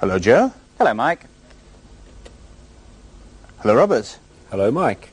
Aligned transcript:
Hello, 0.00 0.16
Joe. 0.18 0.52
Hello, 0.78 0.94
Mike. 0.94 1.24
Hello, 3.58 3.74
Robert. 3.74 4.16
Hello, 4.50 4.70
Mike. 4.70 5.10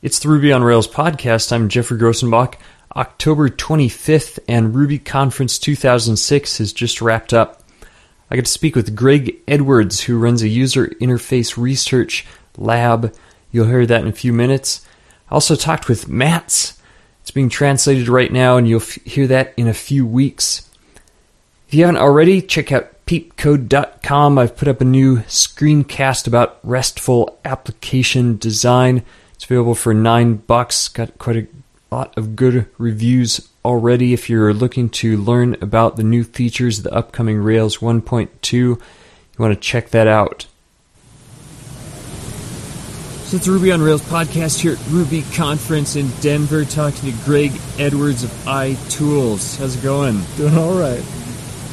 It's 0.00 0.18
the 0.18 0.30
Ruby 0.30 0.50
on 0.50 0.64
Rails 0.64 0.88
podcast. 0.88 1.52
I'm 1.52 1.68
Geoffrey 1.68 1.98
Grosenbach. 1.98 2.54
October 2.96 3.50
25th 3.50 4.38
and 4.48 4.74
Ruby 4.74 4.98
Conference 4.98 5.58
2006 5.58 6.58
has 6.58 6.72
just 6.72 7.02
wrapped 7.02 7.34
up. 7.34 7.62
I 8.30 8.36
got 8.36 8.46
to 8.46 8.50
speak 8.50 8.74
with 8.74 8.96
Greg 8.96 9.36
Edwards, 9.46 10.00
who 10.00 10.18
runs 10.18 10.40
a 10.42 10.48
user 10.48 10.86
interface 10.86 11.58
research 11.58 12.26
lab. 12.56 13.14
You'll 13.50 13.66
hear 13.66 13.84
that 13.84 14.00
in 14.00 14.08
a 14.08 14.12
few 14.12 14.32
minutes. 14.32 14.86
I 15.30 15.34
also 15.34 15.54
talked 15.54 15.90
with 15.90 16.08
Matz. 16.08 16.80
It's 17.20 17.30
being 17.30 17.50
translated 17.50 18.08
right 18.08 18.32
now, 18.32 18.56
and 18.56 18.66
you'll 18.66 18.80
f- 18.80 19.02
hear 19.04 19.26
that 19.26 19.52
in 19.58 19.68
a 19.68 19.74
few 19.74 20.06
weeks. 20.06 20.66
If 21.68 21.74
you 21.74 21.84
haven't 21.84 22.00
already, 22.00 22.40
check 22.40 22.72
out 22.72 22.91
peepcode.com. 23.06 24.38
I've 24.38 24.56
put 24.56 24.68
up 24.68 24.80
a 24.80 24.84
new 24.84 25.18
screencast 25.20 26.26
about 26.26 26.58
RESTful 26.62 27.38
application 27.44 28.38
design. 28.38 29.02
It's 29.34 29.44
available 29.44 29.74
for 29.74 29.92
nine 29.92 30.36
bucks. 30.36 30.88
Got 30.88 31.18
quite 31.18 31.36
a 31.36 31.46
lot 31.90 32.16
of 32.16 32.36
good 32.36 32.68
reviews 32.78 33.48
already. 33.64 34.12
If 34.12 34.30
you're 34.30 34.54
looking 34.54 34.88
to 34.90 35.16
learn 35.16 35.56
about 35.60 35.96
the 35.96 36.04
new 36.04 36.24
features 36.24 36.78
of 36.78 36.84
the 36.84 36.94
upcoming 36.94 37.38
Rails 37.38 37.78
1.2, 37.78 38.52
you 38.52 38.78
want 39.38 39.54
to 39.54 39.60
check 39.60 39.90
that 39.90 40.06
out. 40.06 40.46
So 43.32 43.36
it's 43.36 43.46
the 43.46 43.52
Ruby 43.52 43.72
on 43.72 43.80
Rails 43.80 44.02
podcast 44.02 44.60
here 44.60 44.72
at 44.72 44.86
Ruby 44.88 45.22
Conference 45.34 45.96
in 45.96 46.10
Denver, 46.20 46.66
talking 46.66 47.10
to 47.10 47.24
Greg 47.24 47.52
Edwards 47.78 48.24
of 48.24 48.30
EyeTools. 48.44 49.58
How's 49.58 49.76
it 49.76 49.82
going? 49.82 50.20
Doing 50.36 50.58
all 50.58 50.78
right. 50.78 51.02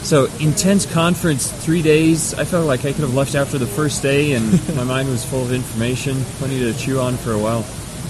So 0.03 0.25
intense 0.39 0.85
conference, 0.91 1.51
three 1.51 1.81
days. 1.81 2.33
I 2.33 2.45
felt 2.45 2.65
like 2.65 2.81
I 2.81 2.93
could 2.93 3.01
have 3.01 3.13
left 3.13 3.35
after 3.35 3.57
the 3.57 3.67
first 3.67 4.01
day, 4.01 4.33
and 4.33 4.51
my 4.75 4.83
mind 4.83 5.09
was 5.09 5.23
full 5.25 5.43
of 5.43 5.51
information, 5.51 6.15
plenty 6.37 6.59
to 6.59 6.73
chew 6.73 6.99
on 6.99 7.17
for 7.17 7.31
a 7.31 7.37
while. 7.37 7.65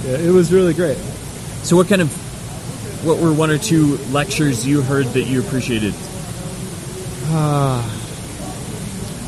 Yeah, 0.05 0.17
it 0.17 0.31
was 0.31 0.53
really 0.53 0.73
great. 0.73 0.97
So, 1.63 1.75
what 1.75 1.87
kind 1.87 2.01
of, 2.01 2.09
what 3.05 3.17
were 3.19 3.33
one 3.33 3.49
or 3.49 3.57
two 3.57 3.97
lectures 4.11 4.65
you 4.65 4.81
heard 4.81 5.07
that 5.07 5.23
you 5.23 5.41
appreciated? 5.41 5.93
Uh, 7.25 7.83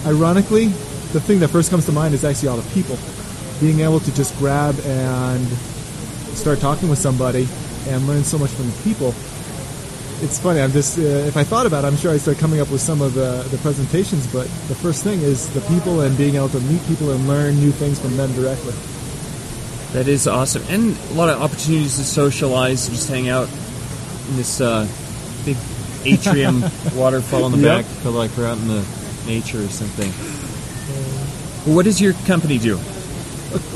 ironically, 0.05 0.67
the 1.11 1.19
thing 1.19 1.39
that 1.39 1.49
first 1.49 1.69
comes 1.69 1.85
to 1.87 1.91
mind 1.91 2.13
is 2.13 2.23
actually 2.23 2.47
all 2.47 2.57
the 2.57 2.73
people. 2.73 2.97
Being 3.59 3.81
able 3.81 3.99
to 3.99 4.15
just 4.15 4.37
grab 4.37 4.79
and 4.85 5.45
start 6.37 6.59
talking 6.59 6.89
with 6.89 6.99
somebody 6.99 7.47
and 7.87 8.07
learn 8.07 8.23
so 8.23 8.37
much 8.37 8.49
from 8.51 8.67
the 8.67 8.77
people. 8.83 9.13
It's 10.21 10.39
funny. 10.39 10.61
I'm 10.61 10.71
just 10.71 10.99
uh, 10.99 11.01
if 11.01 11.35
I 11.35 11.43
thought 11.43 11.65
about 11.65 11.83
it, 11.83 11.87
I'm 11.87 11.97
sure 11.97 12.11
I'd 12.13 12.21
start 12.21 12.37
coming 12.37 12.59
up 12.61 12.69
with 12.69 12.79
some 12.81 13.01
of 13.01 13.15
the, 13.15 13.41
the 13.49 13.57
presentations. 13.57 14.31
But 14.31 14.43
the 14.67 14.75
first 14.75 15.03
thing 15.03 15.19
is 15.21 15.51
the 15.53 15.61
people 15.61 16.01
and 16.01 16.15
being 16.17 16.35
able 16.35 16.49
to 16.49 16.59
meet 16.61 16.85
people 16.85 17.11
and 17.11 17.27
learn 17.27 17.55
new 17.59 17.71
things 17.71 17.99
from 17.99 18.15
them 18.17 18.31
directly. 18.33 18.73
That 19.93 20.07
is 20.07 20.27
awesome, 20.27 20.63
and 20.69 20.95
a 21.09 21.13
lot 21.15 21.29
of 21.29 21.41
opportunities 21.41 21.97
to 21.97 22.03
socialize, 22.03 22.87
just 22.87 23.09
hang 23.09 23.27
out 23.29 23.49
in 24.29 24.37
this 24.37 24.61
uh, 24.61 24.87
big 25.43 25.57
atrium 26.05 26.61
waterfall 26.95 27.47
in 27.47 27.51
the 27.53 27.57
Yep. 27.57 27.85
back. 27.85 27.85
Feel 27.85 28.11
like 28.13 28.31
we're 28.37 28.47
out 28.47 28.57
in 28.59 28.67
the 28.69 28.85
nature 29.27 29.59
or 29.59 29.67
something. 29.67 30.09
Well, 31.65 31.75
what 31.75 31.85
does 31.85 31.99
your 31.99 32.13
company 32.25 32.57
do? 32.57 32.77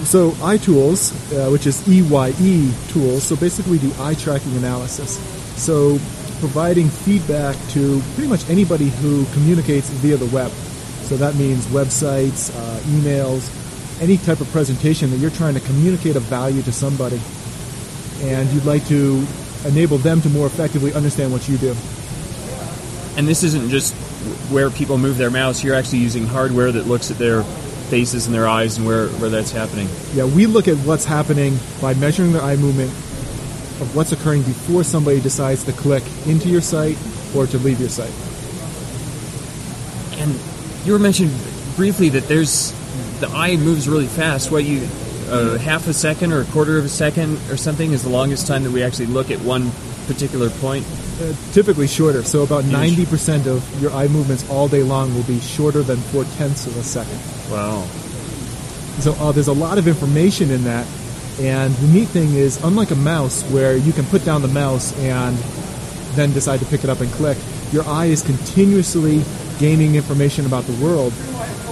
So 0.05 0.31
EyeTools, 0.39 1.11
uh, 1.35 1.51
which 1.51 1.67
is 1.67 1.85
EYE 1.87 2.71
tools, 2.93 3.23
so 3.23 3.35
basically 3.35 3.73
we 3.73 3.79
do 3.79 3.91
eye 3.99 4.13
tracking 4.13 4.55
analysis. 4.55 5.17
So 5.61 5.97
providing 6.45 6.87
feedback 6.89 7.55
to 7.69 7.99
pretty 8.13 8.29
much 8.29 8.47
anybody 8.51 8.89
who 8.89 9.25
communicates 9.33 9.89
via 9.89 10.15
the 10.15 10.27
web. 10.27 10.51
So 11.09 11.17
that 11.17 11.33
means 11.33 11.65
websites, 11.67 12.55
uh, 12.55 12.79
emails, 12.81 13.49
any 13.99 14.17
type 14.17 14.41
of 14.41 14.47
presentation 14.51 15.09
that 15.09 15.17
you're 15.17 15.31
trying 15.31 15.55
to 15.55 15.59
communicate 15.61 16.15
a 16.15 16.19
value 16.19 16.61
to 16.61 16.71
somebody, 16.71 17.19
and 18.21 18.47
you'd 18.51 18.65
like 18.65 18.85
to 18.89 19.25
enable 19.65 19.97
them 19.97 20.21
to 20.21 20.29
more 20.29 20.45
effectively 20.45 20.93
understand 20.93 21.31
what 21.31 21.49
you 21.49 21.57
do. 21.57 21.75
And 23.17 23.27
this 23.27 23.41
isn't 23.41 23.69
just 23.71 23.95
where 24.51 24.69
people 24.69 24.99
move 24.99 25.17
their 25.17 25.31
mouse. 25.31 25.63
You're 25.63 25.73
actually 25.73 25.99
using 25.99 26.27
hardware 26.27 26.71
that 26.71 26.85
looks 26.85 27.09
at 27.09 27.17
their 27.17 27.41
faces 27.89 28.27
and 28.27 28.35
their 28.35 28.47
eyes 28.47 28.77
and 28.77 28.85
where, 28.85 29.07
where 29.07 29.31
that's 29.31 29.51
happening. 29.51 29.87
Yeah, 30.13 30.25
we 30.25 30.45
look 30.45 30.67
at 30.67 30.77
what's 30.77 31.05
happening 31.05 31.57
by 31.81 31.95
measuring 31.95 32.33
their 32.33 32.43
eye 32.43 32.55
movement 32.55 32.91
of 33.81 33.95
what's 33.95 34.11
occurring 34.11 34.43
before 34.43 34.83
somebody 34.83 35.19
decides 35.19 35.63
to 35.65 35.73
click 35.73 36.03
into 36.25 36.49
your 36.49 36.61
site 36.61 36.97
or 37.35 37.47
to 37.47 37.57
leave 37.59 37.79
your 37.79 37.89
site. 37.89 38.13
And 40.19 40.39
you 40.85 40.93
were 40.93 40.99
mentioning 40.99 41.35
briefly 41.75 42.09
that 42.09 42.27
there's 42.27 42.71
the 43.19 43.27
eye 43.27 43.55
moves 43.57 43.87
really 43.87 44.07
fast. 44.07 44.51
What 44.51 44.63
you 44.63 44.87
uh, 45.29 45.57
half 45.57 45.87
a 45.87 45.93
second 45.93 46.31
or 46.31 46.41
a 46.41 46.45
quarter 46.45 46.77
of 46.77 46.85
a 46.85 46.89
second 46.89 47.37
or 47.49 47.57
something 47.57 47.91
is 47.91 48.03
the 48.03 48.09
longest 48.09 48.47
time 48.47 48.63
that 48.63 48.71
we 48.71 48.83
actually 48.83 49.07
look 49.07 49.31
at 49.31 49.39
one 49.39 49.71
particular 50.07 50.49
point. 50.49 50.85
Uh, 51.19 51.33
typically 51.51 51.87
shorter, 51.87 52.23
so 52.23 52.43
about 52.43 52.63
90% 52.65 53.47
of 53.47 53.81
your 53.81 53.91
eye 53.91 54.07
movements 54.07 54.47
all 54.49 54.67
day 54.67 54.83
long 54.83 55.13
will 55.15 55.23
be 55.23 55.39
shorter 55.39 55.81
than 55.81 55.97
four 55.97 56.25
tenths 56.37 56.67
of 56.67 56.77
a 56.77 56.83
second. 56.83 57.17
Wow. 57.51 57.87
So 58.99 59.13
uh, 59.13 59.31
there's 59.31 59.47
a 59.47 59.53
lot 59.53 59.77
of 59.77 59.87
information 59.87 60.51
in 60.51 60.63
that. 60.65 60.85
And 61.39 61.73
the 61.75 61.87
neat 61.87 62.07
thing 62.07 62.33
is, 62.33 62.63
unlike 62.63 62.91
a 62.91 62.95
mouse 62.95 63.43
where 63.51 63.75
you 63.75 63.91
can 63.91 64.05
put 64.05 64.23
down 64.23 64.41
the 64.41 64.47
mouse 64.47 64.97
and 64.99 65.35
then 66.15 66.31
decide 66.31 66.61
to 66.61 66.65
pick 66.65 66.83
it 66.83 66.89
up 66.89 67.01
and 67.01 67.11
click, 67.11 67.37
your 67.71 67.85
eye 67.85 68.05
is 68.05 68.21
continuously 68.21 69.21
gaining 69.59 69.95
information 69.95 70.45
about 70.45 70.63
the 70.63 70.73
world. 70.83 71.11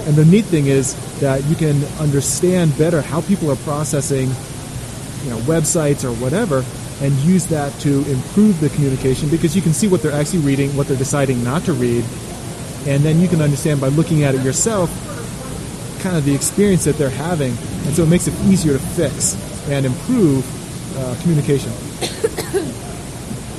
And 0.06 0.16
the 0.16 0.24
neat 0.24 0.44
thing 0.44 0.66
is 0.66 0.94
that 1.20 1.42
you 1.44 1.56
can 1.56 1.82
understand 1.98 2.76
better 2.76 3.00
how 3.00 3.22
people 3.22 3.50
are 3.50 3.56
processing, 3.56 4.28
you 5.24 5.30
know, 5.30 5.38
websites 5.46 6.04
or 6.04 6.12
whatever, 6.22 6.62
and 7.00 7.12
use 7.20 7.46
that 7.46 7.72
to 7.80 8.04
improve 8.10 8.60
the 8.60 8.68
communication 8.70 9.30
because 9.30 9.56
you 9.56 9.62
can 9.62 9.72
see 9.72 9.88
what 9.88 10.02
they're 10.02 10.12
actually 10.12 10.40
reading, 10.40 10.76
what 10.76 10.86
they're 10.86 10.96
deciding 10.96 11.42
not 11.42 11.62
to 11.64 11.72
read, 11.72 12.04
and 12.86 13.02
then 13.02 13.18
you 13.18 13.28
can 13.28 13.40
understand 13.40 13.80
by 13.80 13.88
looking 13.88 14.24
at 14.24 14.34
it 14.34 14.42
yourself 14.42 14.90
kind 16.02 16.16
of 16.16 16.24
the 16.26 16.34
experience 16.34 16.84
that 16.84 16.96
they're 16.96 17.08
having, 17.08 17.50
and 17.86 17.94
so 17.94 18.02
it 18.02 18.08
makes 18.08 18.26
it 18.26 18.34
easier 18.44 18.74
to 18.74 18.78
fix 18.78 19.34
and 19.68 19.86
improve 19.86 20.44
uh, 20.98 21.14
communication. 21.22 21.72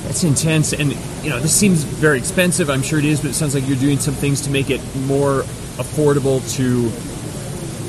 That's 0.04 0.22
intense, 0.24 0.72
and 0.72 0.92
you 1.22 1.30
know 1.30 1.40
this 1.40 1.54
seems 1.54 1.82
very 1.82 2.18
expensive. 2.18 2.70
I'm 2.70 2.82
sure 2.82 2.98
it 2.98 3.04
is, 3.04 3.20
but 3.20 3.30
it 3.30 3.34
sounds 3.34 3.54
like 3.54 3.66
you're 3.66 3.76
doing 3.76 3.98
some 3.98 4.14
things 4.14 4.40
to 4.42 4.50
make 4.50 4.70
it 4.70 4.80
more 5.06 5.42
affordable 5.78 6.40
to 6.56 6.88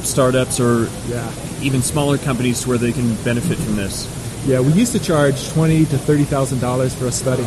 startups 0.03 0.59
or 0.59 0.89
Yeah. 1.07 1.31
even 1.61 1.81
smaller 1.81 2.17
companies 2.17 2.65
where 2.65 2.77
they 2.77 2.91
can 2.91 3.15
benefit 3.23 3.57
from 3.59 3.75
this. 3.75 4.07
Yeah, 4.47 4.61
we 4.61 4.71
used 4.73 4.93
to 4.93 4.99
charge 4.99 5.47
twenty 5.49 5.85
to 5.85 5.97
thirty 5.97 6.23
thousand 6.23 6.59
dollars 6.59 6.95
for 6.95 7.05
a 7.05 7.11
study, 7.11 7.45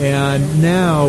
and 0.00 0.62
now 0.62 1.08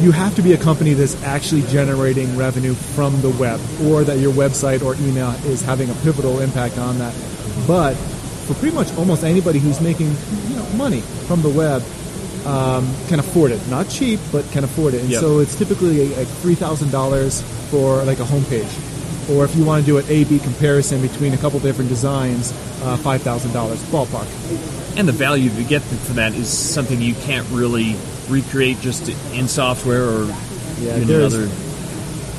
you 0.00 0.10
have 0.12 0.34
to 0.36 0.42
be 0.42 0.54
a 0.54 0.56
company 0.58 0.94
that's 0.94 1.22
actually 1.24 1.62
generating 1.64 2.36
revenue 2.38 2.72
from 2.74 3.20
the 3.20 3.28
web, 3.30 3.60
or 3.84 4.02
that 4.02 4.18
your 4.18 4.32
website 4.32 4.82
or 4.82 4.94
email 5.06 5.30
is 5.44 5.60
having 5.60 5.90
a 5.90 5.94
pivotal 5.96 6.40
impact 6.40 6.78
on 6.78 6.98
that. 6.98 7.14
But 7.66 7.96
for 8.52 8.58
pretty 8.58 8.74
much 8.74 8.92
almost 8.96 9.22
anybody 9.22 9.58
who's 9.58 9.80
making 9.80 10.08
you 10.48 10.56
know, 10.56 10.66
money 10.76 11.00
from 11.28 11.42
the 11.42 11.48
web, 11.48 11.82
um, 12.46 12.88
can 13.08 13.18
afford 13.20 13.50
it. 13.52 13.60
Not 13.68 13.88
cheap, 13.88 14.18
but 14.32 14.44
can 14.50 14.64
afford 14.64 14.94
it. 14.94 15.02
And 15.02 15.10
Yep. 15.10 15.20
so 15.20 15.38
it's 15.38 15.54
typically 15.56 16.08
like 16.14 16.26
three 16.42 16.54
thousand 16.54 16.90
dollars 16.90 17.42
for 17.70 18.02
like 18.04 18.18
a 18.18 18.24
homepage, 18.24 18.70
or 19.30 19.44
if 19.44 19.54
you 19.54 19.64
want 19.64 19.84
to 19.84 19.86
do 19.86 19.98
an 19.98 20.04
A/B 20.08 20.38
comparison 20.40 21.00
between 21.02 21.32
a 21.34 21.36
couple 21.36 21.60
different 21.60 21.90
designs, 21.90 22.52
uh, 22.82 22.96
five 22.96 23.22
thousand 23.22 23.52
dollars 23.52 23.78
ballpark. 23.92 24.26
And 24.96 25.06
the 25.06 25.12
value 25.12 25.50
you 25.50 25.64
get 25.64 25.82
for 25.82 26.14
that 26.14 26.34
is 26.34 26.48
something 26.48 27.00
you 27.00 27.14
can't 27.14 27.46
really 27.50 27.94
recreate 28.28 28.80
just 28.80 29.08
in 29.34 29.46
software 29.46 30.02
or 30.04 30.24
Yeah, 30.82 30.94
in 30.96 31.06
there's- 31.06 31.32
another. 31.34 31.48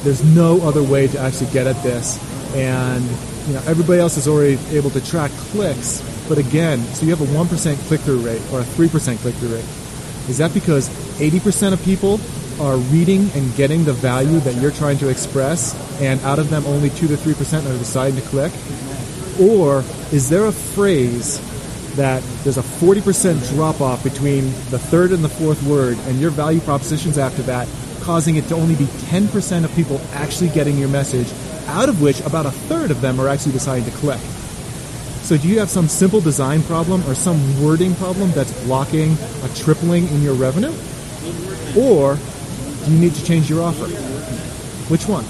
There's 0.03 0.23
no 0.23 0.61
other 0.63 0.81
way 0.81 1.07
to 1.07 1.19
actually 1.19 1.51
get 1.53 1.67
at 1.67 1.81
this, 1.83 2.17
and 2.55 3.07
you 3.47 3.53
know 3.53 3.61
everybody 3.65 3.99
else 3.99 4.17
is 4.17 4.27
already 4.27 4.57
able 4.75 4.89
to 4.91 5.05
track 5.05 5.31
clicks. 5.51 6.01
But 6.27 6.37
again, 6.37 6.79
so 6.79 7.05
you 7.05 7.15
have 7.15 7.21
a 7.21 7.35
one 7.35 7.47
percent 7.47 7.79
click-through 7.81 8.19
rate 8.19 8.41
or 8.51 8.59
a 8.59 8.63
three 8.63 8.89
percent 8.89 9.19
click-through 9.19 9.55
rate. 9.55 9.65
Is 10.29 10.37
that 10.37 10.53
because 10.53 10.89
eighty 11.19 11.39
percent 11.39 11.73
of 11.73 11.83
people 11.83 12.19
are 12.59 12.77
reading 12.77 13.29
and 13.33 13.55
getting 13.55 13.83
the 13.83 13.93
value 13.93 14.39
that 14.41 14.55
you're 14.55 14.71
trying 14.71 14.97
to 14.99 15.09
express, 15.09 15.75
and 16.01 16.19
out 16.21 16.39
of 16.39 16.49
them 16.49 16.65
only 16.65 16.89
two 16.91 17.07
to 17.07 17.17
three 17.17 17.33
percent 17.33 17.65
are 17.67 17.77
deciding 17.77 18.19
to 18.19 18.27
click? 18.27 18.51
Or 19.39 19.79
is 20.11 20.29
there 20.29 20.45
a 20.45 20.51
phrase 20.51 21.39
that 21.95 22.23
there's 22.43 22.57
a 22.57 22.61
40% 22.61 23.53
drop 23.53 23.81
off 23.81 24.03
between 24.03 24.45
the 24.69 24.79
third 24.79 25.11
and 25.11 25.23
the 25.23 25.29
fourth 25.29 25.61
word 25.63 25.97
and 26.05 26.19
your 26.19 26.31
value 26.31 26.59
propositions 26.61 27.17
after 27.17 27.41
that, 27.43 27.67
causing 28.01 28.35
it 28.35 28.47
to 28.47 28.55
only 28.55 28.75
be 28.75 28.85
10% 28.85 29.63
of 29.63 29.73
people 29.75 29.99
actually 30.13 30.49
getting 30.49 30.77
your 30.77 30.89
message, 30.89 31.27
out 31.67 31.89
of 31.89 32.01
which 32.01 32.19
about 32.21 32.45
a 32.45 32.51
third 32.51 32.91
of 32.91 33.01
them 33.01 33.19
are 33.19 33.27
actually 33.27 33.53
deciding 33.53 33.85
to 33.85 33.91
click. 33.91 34.19
So 35.21 35.37
do 35.37 35.47
you 35.47 35.59
have 35.59 35.69
some 35.69 35.87
simple 35.87 36.19
design 36.21 36.63
problem 36.63 37.03
or 37.09 37.15
some 37.15 37.63
wording 37.63 37.95
problem 37.95 38.31
that's 38.31 38.51
blocking 38.63 39.13
a 39.43 39.49
tripling 39.55 40.07
in 40.09 40.21
your 40.21 40.33
revenue? 40.33 40.73
Or 41.77 42.17
do 42.85 42.91
you 42.91 42.99
need 42.99 43.13
to 43.15 43.23
change 43.23 43.49
your 43.49 43.63
offer? 43.63 43.85
Which 44.89 45.07
one? 45.07 45.25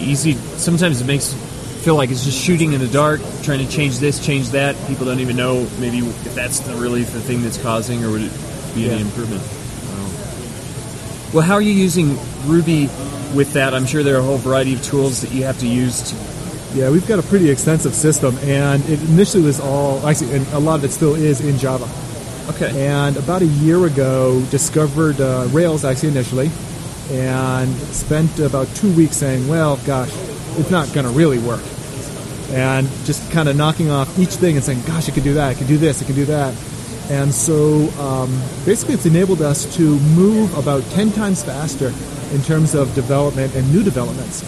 easy. 0.00 0.34
Sometimes 0.56 1.00
it 1.00 1.06
makes 1.06 1.34
feel 1.82 1.96
like 1.96 2.10
it's 2.10 2.24
just 2.24 2.38
shooting 2.38 2.72
in 2.72 2.80
the 2.80 2.86
dark, 2.88 3.20
trying 3.42 3.64
to 3.64 3.70
change 3.70 3.98
this, 3.98 4.24
change 4.24 4.50
that. 4.50 4.76
People 4.86 5.06
don't 5.06 5.20
even 5.20 5.36
know 5.36 5.66
maybe 5.80 5.98
if 5.98 6.34
that's 6.34 6.60
the, 6.60 6.74
really 6.76 7.02
the 7.02 7.20
thing 7.20 7.42
that's 7.42 7.60
causing, 7.60 8.04
or 8.04 8.10
would 8.12 8.22
it 8.22 8.32
be 8.74 8.82
Yeah. 8.82 8.92
any 8.92 9.02
improvement? 9.02 9.42
Well, 11.32 11.44
how 11.44 11.54
are 11.54 11.62
you 11.62 11.72
using 11.72 12.18
Ruby 12.46 12.88
with 13.34 13.52
that? 13.54 13.74
I'm 13.74 13.86
sure 13.86 14.02
there 14.02 14.16
are 14.16 14.20
a 14.20 14.22
whole 14.22 14.38
variety 14.38 14.74
of 14.74 14.82
tools 14.82 15.20
that 15.22 15.32
you 15.32 15.44
have 15.44 15.58
to 15.60 15.66
use. 15.66 16.10
To, 16.10 16.78
Yeah, 16.78 16.90
we've 16.90 17.06
got 17.06 17.18
a 17.18 17.22
pretty 17.22 17.50
extensive 17.50 17.94
system, 17.94 18.36
and 18.38 18.84
it 18.88 19.00
initially 19.08 19.42
was 19.42 19.60
all 19.60 20.06
actually, 20.06 20.34
and 20.34 20.46
a 20.48 20.58
lot 20.58 20.76
of 20.76 20.84
it 20.84 20.90
still 20.90 21.14
is 21.14 21.40
in 21.40 21.58
Java. 21.58 21.88
okay. 22.50 22.86
And 22.86 23.16
about 23.16 23.42
a 23.42 23.46
year 23.46 23.86
ago, 23.86 24.40
discovered 24.50 25.20
uh, 25.20 25.48
Rails 25.50 25.84
actually 25.84 26.10
initially, 26.10 26.50
and 27.10 27.74
spent 27.92 28.38
about 28.38 28.68
two 28.74 28.92
weeks 28.94 29.16
saying, 29.16 29.48
"Well, 29.48 29.76
gosh, 29.86 30.10
it's 30.56 30.70
not 30.70 30.92
going 30.92 31.06
to 31.06 31.12
really 31.12 31.38
work," 31.38 31.62
and 32.50 32.88
just 33.04 33.30
kind 33.30 33.48
of 33.48 33.56
knocking 33.56 33.90
off 33.90 34.18
each 34.18 34.34
thing 34.34 34.56
and 34.56 34.64
saying, 34.64 34.82
"Gosh, 34.86 35.08
I 35.08 35.12
could 35.12 35.24
do 35.24 35.34
that. 35.34 35.48
I 35.48 35.54
could 35.54 35.68
do 35.68 35.78
this. 35.78 36.02
I 36.02 36.06
could 36.06 36.16
do 36.16 36.26
that." 36.26 36.54
And 37.10 37.32
so, 37.32 37.88
um, 37.98 38.30
basically, 38.66 38.94
it's 38.94 39.06
enabled 39.06 39.40
us 39.40 39.64
to 39.76 39.98
move 40.14 40.56
about 40.58 40.82
ten 40.90 41.10
times 41.12 41.42
faster 41.42 41.90
in 42.32 42.42
terms 42.42 42.74
of 42.74 42.94
development 42.94 43.54
and 43.54 43.70
new 43.72 43.82
developments. 43.82 44.44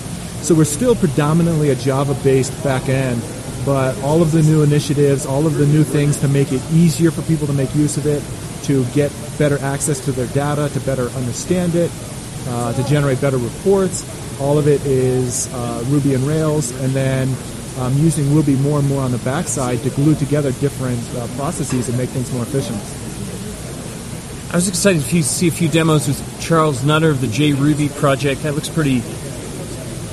So 0.46 0.54
we're 0.54 0.64
still 0.64 0.94
predominantly 0.94 1.70
a 1.70 1.74
Java-based 1.74 2.52
backend, 2.62 3.20
but 3.66 3.98
all 4.02 4.22
of 4.22 4.32
the 4.32 4.42
new 4.42 4.62
initiatives, 4.62 5.26
all 5.26 5.46
of 5.46 5.54
the 5.54 5.66
new 5.66 5.84
things 5.84 6.16
to 6.20 6.28
make 6.28 6.52
it 6.52 6.62
easier 6.72 7.10
for 7.10 7.22
people 7.22 7.46
to 7.46 7.52
make 7.52 7.74
use 7.74 7.96
of 7.96 8.06
it, 8.06 8.22
to 8.64 8.84
get 8.94 9.12
better 9.38 9.58
access 9.58 10.02
to 10.04 10.12
their 10.12 10.26
data, 10.28 10.68
to 10.72 10.80
better 10.80 11.08
understand 11.10 11.74
it, 11.74 11.90
uh, 12.48 12.72
to 12.72 12.88
generate 12.88 13.20
better 13.20 13.38
reports. 13.38 14.04
All 14.40 14.58
of 14.58 14.66
it 14.66 14.84
is 14.86 15.52
uh, 15.52 15.84
Ruby 15.88 16.14
and 16.14 16.24
Rails, 16.24 16.70
and 16.80 16.92
then 16.92 17.34
um, 17.78 17.92
using 17.98 18.34
Ruby 18.34 18.56
more 18.56 18.78
and 18.78 18.88
more 18.88 19.02
on 19.02 19.12
the 19.12 19.18
backside 19.18 19.82
to 19.82 19.90
glue 19.90 20.14
together 20.14 20.52
different 20.52 21.02
uh, 21.16 21.26
processes 21.36 21.88
and 21.88 21.98
make 21.98 22.08
things 22.08 22.32
more 22.32 22.42
efficient. 22.42 22.80
I 24.52 24.56
was 24.56 24.68
excited 24.68 25.02
to 25.02 25.22
see 25.22 25.46
a 25.46 25.52
few 25.52 25.68
demos 25.68 26.08
with 26.08 26.40
Charles 26.40 26.84
Nutter 26.84 27.10
of 27.10 27.20
the 27.20 27.28
JRuby 27.28 27.94
project. 27.96 28.42
That 28.42 28.56
looks 28.56 28.68
pretty. 28.68 29.00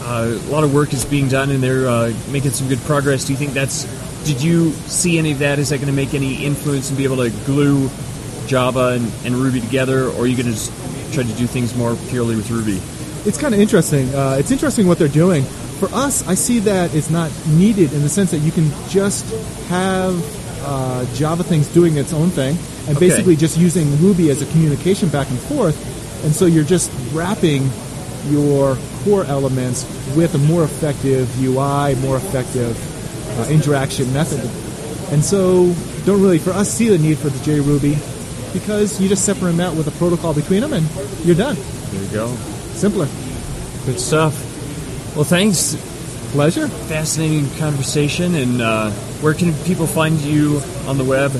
Uh, 0.01 0.38
a 0.39 0.51
lot 0.51 0.63
of 0.63 0.72
work 0.75 0.94
is 0.94 1.06
being 1.06 1.28
done, 1.28 1.50
and 1.50 1.62
they're 1.62 1.88
uh, 1.88 2.13
making 2.31 2.51
some 2.51 2.68
good 2.68 2.78
progress. 2.81 3.25
Do 3.25 3.34
you 3.34 3.39
think 3.39 3.54
that's? 3.54 3.86
Did 4.25 4.44
you 4.44 4.74
see 4.74 5.18
any 5.18 5.31
of 5.31 5.39
that? 5.39 5.57
Is 5.57 5.69
that 5.69 5.78
going 5.78 5.88
to 5.88 5.94
make 5.94 6.13
any 6.13 6.45
influence 6.45 6.89
and 6.89 6.98
be 7.00 7.04
able 7.04 7.18
to 7.18 7.31
glue 7.48 7.89
Java 8.45 8.89
and, 8.89 9.12
and 9.25 9.34
Ruby 9.34 9.60
together, 9.60 10.10
or 10.10 10.25
are 10.25 10.28
you 10.28 10.36
going 10.36 10.45
to 10.45 10.54
just 10.54 10.72
try 11.13 11.24
to 11.24 11.33
do 11.33 11.48
things 11.48 11.75
more 11.75 11.95
purely 12.10 12.36
with 12.36 12.51
Ruby? 12.51 12.80
it's 13.25 13.40
kind 13.40 13.56
of 13.56 13.60
interesting. 13.60 14.13
Uh, 14.13 14.38
it's 14.40 14.51
interesting 14.51 14.88
what 14.88 15.00
they're 15.00 15.07
doing. 15.07 15.44
For 15.80 15.90
us, 15.90 16.28
I 16.28 16.36
see 16.36 16.60
that 16.60 16.94
it's 16.94 17.10
not 17.10 17.31
needed 17.48 17.92
in 17.92 18.04
the 18.04 18.10
sense 18.10 18.30
that 18.31 18.40
you 18.40 18.51
can 18.51 18.69
just 18.88 19.25
have 19.68 20.16
uh, 20.63 21.06
Java 21.16 21.44
things 21.44 21.68
doing 21.69 21.98
its 21.98 22.13
own 22.13 22.30
thing 22.30 22.56
and 22.88 22.95
Okay. 22.98 23.10
basically 23.10 23.36
just 23.36 23.57
using 23.57 24.00
Ruby 24.01 24.30
as 24.30 24.42
a 24.42 24.45
communication 24.48 25.10
back 25.10 25.30
and 25.30 25.39
forth. 25.39 25.75
And 26.24 26.34
so 26.34 26.45
you're 26.45 26.63
just 26.63 26.92
wrapping 27.13 27.69
your 28.30 28.78
core 29.04 29.24
elements 29.25 29.86
with 30.16 30.34
a 30.36 30.38
more 30.39 30.63
effective 30.63 31.30
UI, 31.42 31.95
more 31.95 32.18
effective 32.18 32.75
uh, 33.39 33.48
interaction 33.50 34.12
method. 34.13 34.42
And 35.13 35.24
so 35.24 35.74
don't 36.06 36.22
really, 36.22 36.39
for 36.39 36.51
us, 36.51 36.69
see 36.72 36.89
the 36.89 36.98
need 36.98 37.18
for 37.18 37.30
the 37.30 37.39
JRuby 37.39 38.54
because 38.54 39.00
you 39.00 39.07
just 39.07 39.24
separate 39.25 39.51
them 39.51 39.60
out 39.60 39.75
with 39.75 39.88
a 39.88 39.92
protocol 39.92 40.33
between 40.33 40.62
them 40.62 40.74
and 40.74 40.86
you're 41.24 41.36
done. 41.36 41.56
There 41.92 42.04
you 42.04 42.10
go. 42.12 42.36
Simpler. 42.74 43.07
Good 43.86 44.00
stuff. 44.00 44.33
Well, 45.16 45.24
thanks. 45.25 45.75
Pleasure. 46.31 46.68
Fascinating 46.68 47.50
conversation. 47.57 48.36
And 48.36 48.62
uh, 48.62 48.92
where 49.22 49.33
can 49.33 49.54
people 49.63 49.88
find 49.88 50.19
you 50.19 50.62
on 50.88 50.98
the 50.98 51.04
web? 51.06 51.31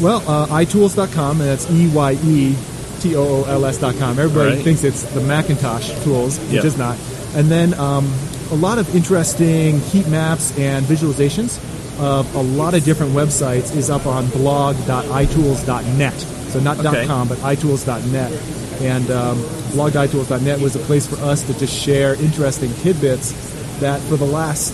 Well, 0.00 0.22
uh, 0.28 0.46
EyeTools.com, 0.46 1.40
and 1.40 1.48
that's 1.50 1.68
E 1.70 1.88
Y 1.88 2.12
E 2.24 2.54
T 3.00 3.16
O 3.16 3.22
O 3.22 3.44
L 3.44 3.64
S.com. 3.66 4.18
Everybody 4.18 4.54
Right. 4.56 4.64
thinks 4.64 4.84
it's 4.84 5.02
the 5.02 5.20
Macintosh 5.20 5.90
tools, 6.04 6.38
which 6.38 6.52
Yeah. 6.52 6.66
is 6.66 6.76
not. 6.76 6.96
And 7.34 7.48
then 7.50 7.74
um, 7.74 8.12
a 8.50 8.54
lot 8.54 8.78
of 8.78 8.94
interesting 8.94 9.80
heat 9.80 10.06
maps 10.08 10.52
and 10.58 10.86
visualizations 10.86 11.58
of 12.00 12.32
a 12.36 12.40
lot 12.42 12.74
of 12.74 12.84
different 12.84 13.12
websites 13.12 13.74
is 13.76 13.90
up 13.90 14.06
on 14.06 14.26
blog.eyetools.net. 14.28 16.14
So 16.52 16.60
not 16.60 16.78
Okay. 16.84 17.06
.com, 17.06 17.28
but 17.28 17.38
eyetools.net. 17.38 18.32
And 18.80 19.10
um, 19.10 19.42
blog.eyetools.net 19.72 20.60
was 20.60 20.76
a 20.76 20.78
place 20.80 21.06
for 21.06 21.16
us 21.24 21.42
to 21.42 21.54
just 21.58 21.72
share 21.74 22.14
interesting 22.14 22.72
tidbits 22.82 23.32
that 23.80 24.00
for 24.02 24.16
the 24.16 24.24
last 24.24 24.72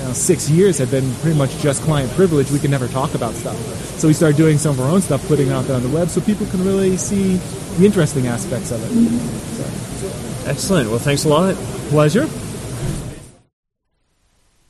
know, 0.00 0.12
six 0.12 0.50
years 0.50 0.78
have 0.78 0.90
been 0.90 1.14
pretty 1.16 1.38
much 1.38 1.56
just 1.58 1.82
client 1.82 2.10
privilege. 2.12 2.50
We 2.50 2.58
could 2.58 2.70
never 2.70 2.88
talk 2.88 3.14
about 3.14 3.34
stuff. 3.34 3.56
So 3.98 4.08
we 4.08 4.14
started 4.14 4.36
doing 4.36 4.58
some 4.58 4.72
of 4.72 4.80
our 4.80 4.90
own 4.90 5.00
stuff, 5.00 5.26
putting 5.28 5.48
it 5.48 5.52
out 5.52 5.66
there 5.66 5.76
on 5.76 5.82
the 5.82 5.88
web 5.88 6.08
so 6.08 6.20
people 6.20 6.46
can 6.46 6.64
really 6.64 6.96
see 6.96 7.36
the 7.78 7.86
interesting 7.86 8.26
aspects 8.26 8.70
of 8.70 8.82
it. 8.84 8.90
Excellent. 10.48 10.90
Well, 10.90 10.98
thanks 10.98 11.24
a 11.24 11.28
lot. 11.28 11.54
Pleasure. 11.90 12.28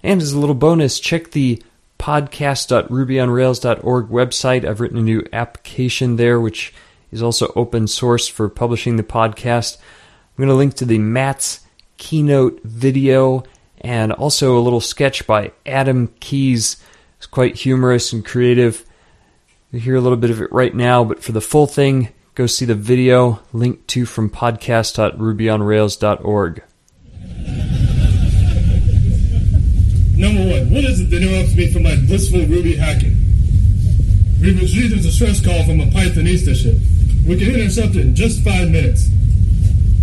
And 0.03 0.23
as 0.23 0.33
a 0.33 0.39
little 0.39 0.55
bonus, 0.55 0.99
check 0.99 1.33
the 1.33 1.63
podcast.rubyonrails.org 1.99 4.09
website. 4.09 4.65
I've 4.65 4.81
written 4.81 4.97
a 4.99 5.03
new 5.03 5.23
application 5.33 6.17
there, 6.17 6.41
which 6.41 6.73
is 7.13 7.23
also 7.23 7.53
open 7.55 7.87
source 7.87 8.27
for 8.27 8.49
publishing 8.49 8.97
the 8.97 9.03
podcast. 9.03 9.77
I'm 9.79 10.39
going 10.39 10.49
to 10.49 10.55
link 10.55 10.73
to 10.75 10.87
the 10.87 10.99
Matz 10.99 11.61
keynote 11.99 12.63
video 12.65 13.45
and 13.81 14.13
also 14.13 14.59
a 14.59 14.61
little 14.61 14.81
sketch 14.81 15.27
by 15.27 15.51
Adam 15.67 16.13
Keys. 16.21 16.77
It's 17.19 17.27
quite 17.27 17.57
humorous 17.57 18.13
and 18.13 18.25
creative. 18.25 18.85
You 19.73 19.81
hear 19.81 19.97
a 19.97 20.01
little 20.01 20.19
bit 20.19 20.31
of 20.31 20.41
it 20.41 20.53
right 20.53 20.75
now, 20.75 21.03
but 21.05 21.23
for 21.23 21.33
the 21.33 21.41
full 21.41 21.67
thing, 21.67 22.11
go 22.35 22.47
see 22.47 22.65
the 22.65 22.75
video 22.75 23.41
linked 23.53 23.87
to 23.89 24.07
from 24.07 24.31
podcast.rubyonrails.org. 24.31 26.63
Number 30.17 30.41
one, 30.51 30.71
what 30.71 30.85
is 30.85 31.01
it 31.01 31.11
that 31.11 31.23
interrupts 31.23 31.55
me 31.55 31.73
from 31.73 31.83
my 31.85 31.97
blissful 32.07 32.41
Ruby 32.41 32.77
hacking? 32.77 33.17
We've 34.41 34.61
received 34.61 34.93
a 34.93 34.97
distress 34.97 35.41
call 35.45 35.63
from 35.65 35.81
a 35.81 35.87
Pythonista 35.87 36.55
ship. 36.55 36.77
We 37.27 37.37
can 37.39 37.55
intercept 37.55 37.95
it 37.97 38.07
in 38.07 38.15
just 38.15 38.43
five 38.43 38.71
minutes. 38.71 39.09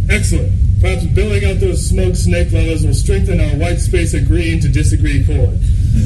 Excellent. 0.09 0.51
Perhaps 0.81 1.05
billing 1.07 1.43
out 1.45 1.59
those 1.59 1.89
smoke 1.89 2.15
snake 2.15 2.51
levels 2.51 2.85
will 2.85 2.93
strengthen 2.93 3.41
our 3.41 3.57
white 3.57 3.79
space 3.79 4.13
agree 4.13 4.59
to 4.59 4.69
disagree 4.69 5.25
chord. 5.25 5.57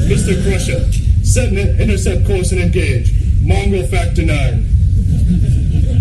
Mr. 0.08 0.42
Crusher, 0.44 0.92
set 1.24 1.50
an 1.50 1.80
intercept 1.80 2.26
course 2.26 2.52
and 2.52 2.62
engage. 2.62 3.12
Mongrel 3.42 3.86
factor 3.88 4.24
nine. 4.24 4.66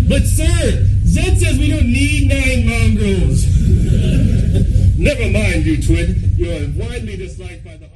But 0.07 0.23
sir, 0.23 0.87
Zed 1.05 1.37
says 1.37 1.57
we 1.57 1.69
don't 1.69 1.85
need 1.87 2.29
nine 2.29 2.67
mongrels. 2.67 3.45
Never 4.97 5.29
mind, 5.29 5.65
you 5.65 5.81
twig. 5.81 6.37
You 6.37 6.51
are 6.51 6.87
widely 6.87 7.17
disliked 7.17 7.65
by 7.65 7.75
the. 7.77 7.90